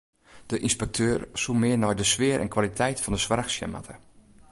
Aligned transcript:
De 0.49 0.57
ynspekteur 0.67 1.19
soe 1.41 1.57
mear 1.61 1.79
nei 1.79 1.95
de 1.99 2.05
sfear 2.11 2.39
en 2.41 2.53
kwaliteit 2.55 2.97
fan 3.01 3.15
de 3.15 3.21
soarch 3.25 3.51
sjen 3.53 3.71
moatte. 3.73 3.95